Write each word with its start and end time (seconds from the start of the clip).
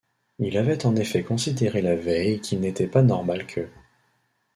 Il 0.39 0.57
avait 0.57 0.87
en 0.87 0.95
effet 0.95 1.21
considéré 1.21 1.83
la 1.83 1.95
veille 1.95 2.39
qu'il 2.41 2.59
n'était 2.59 2.87
pas 2.87 3.03
normal 3.03 3.45
qu'. 3.45 3.69